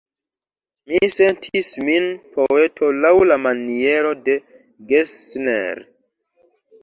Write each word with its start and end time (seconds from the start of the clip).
Mi 0.91 0.99
sentis 1.15 1.67
min 1.89 2.07
poeto 2.37 2.89
laŭ 3.03 3.11
la 3.31 3.37
maniero 3.43 4.13
de 4.29 4.37
Gessner. 4.93 5.85